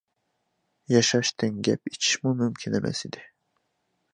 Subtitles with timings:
[0.93, 3.25] ياشاشتىن گەپ ئېچىشمۇ مۇمكىن ئەمەس ئىدى.